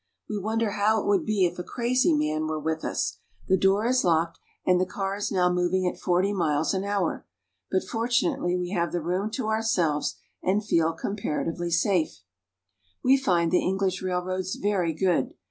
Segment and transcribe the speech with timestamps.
[0.27, 3.19] We wonder how it would be if a crazy man were with us.
[3.47, 7.27] The door is locked, and the car is now moving at forty miles an hour;
[7.69, 12.23] but fortunately we have the room to our selves and feel comparatively safe.
[13.03, 15.35] We find the English railroads very good.